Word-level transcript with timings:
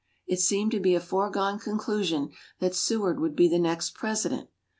It 0.25 0.39
seemed 0.39 0.71
to 0.71 0.79
be 0.79 0.95
a 0.95 0.99
foregone 0.99 1.59
conclusion 1.59 2.31
that 2.57 2.73
Seward 2.73 3.19
would 3.19 3.35
be 3.35 3.47
the 3.47 3.59
next 3.59 3.93
President. 3.93 4.49